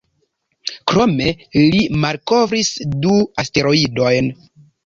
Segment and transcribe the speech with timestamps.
[0.91, 1.27] Krome
[1.57, 2.73] li malkovris
[3.05, 4.33] du asteroidojn.